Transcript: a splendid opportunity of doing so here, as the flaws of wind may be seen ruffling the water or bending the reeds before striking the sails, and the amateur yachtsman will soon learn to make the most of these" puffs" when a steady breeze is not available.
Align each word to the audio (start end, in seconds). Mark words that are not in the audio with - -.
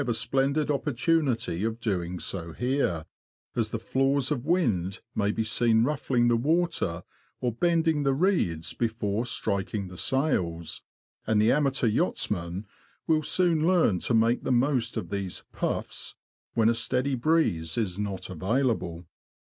a 0.07 0.13
splendid 0.15 0.71
opportunity 0.71 1.63
of 1.63 1.79
doing 1.79 2.19
so 2.19 2.53
here, 2.53 3.05
as 3.55 3.69
the 3.69 3.77
flaws 3.77 4.31
of 4.31 4.47
wind 4.47 4.99
may 5.13 5.31
be 5.31 5.43
seen 5.43 5.83
ruffling 5.83 6.27
the 6.27 6.35
water 6.35 7.03
or 7.39 7.51
bending 7.51 8.01
the 8.01 8.11
reeds 8.15 8.73
before 8.73 9.27
striking 9.27 9.89
the 9.89 9.97
sails, 9.97 10.81
and 11.27 11.39
the 11.39 11.51
amateur 11.51 11.85
yachtsman 11.85 12.65
will 13.05 13.21
soon 13.21 13.67
learn 13.67 13.99
to 13.99 14.15
make 14.15 14.43
the 14.43 14.51
most 14.51 14.97
of 14.97 15.11
these" 15.11 15.43
puffs" 15.53 16.15
when 16.55 16.67
a 16.67 16.73
steady 16.73 17.13
breeze 17.13 17.77
is 17.77 17.99
not 17.99 18.27
available. 18.27 19.05